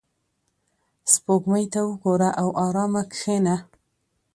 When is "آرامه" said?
2.65-3.03